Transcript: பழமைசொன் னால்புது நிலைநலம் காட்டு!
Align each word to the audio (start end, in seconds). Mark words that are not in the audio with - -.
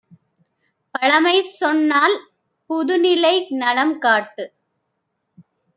பழமைசொன் 0.95 1.83
னால்புது 1.91 2.97
நிலைநலம் 2.99 3.95
காட்டு! 3.99 4.45